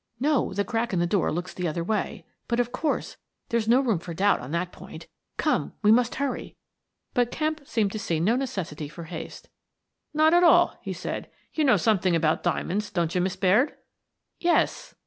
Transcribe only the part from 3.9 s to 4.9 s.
for doubt on that